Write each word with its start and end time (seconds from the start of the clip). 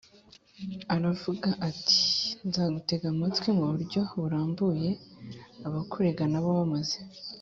Aravuga 0.95 1.47
ati 1.69 1.99
nzagutega 2.47 3.05
amatwi 3.13 3.49
mu 3.57 3.63
buryo 3.71 4.01
burambuye 4.21 4.89
abakurega 5.67 6.23
na 6.31 6.39
bo 6.43 6.51
bamaze 6.59 6.97